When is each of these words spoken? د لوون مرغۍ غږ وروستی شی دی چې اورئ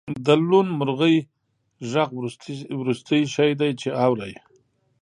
د 0.25 0.27
لوون 0.47 0.67
مرغۍ 0.79 1.17
غږ 1.91 2.09
وروستی 2.79 3.21
شی 3.33 3.51
دی 3.59 3.71
چې 3.81 3.89
اورئ 4.05 4.33